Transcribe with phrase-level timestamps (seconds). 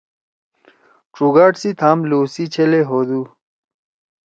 [1.15, 3.21] ڇُگاڑ سی تھام لو سی چھلے ہودُو۔